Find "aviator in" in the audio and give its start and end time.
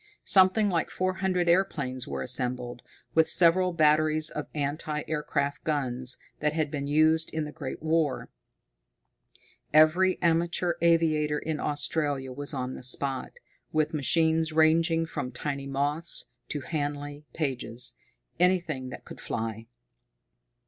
10.81-11.59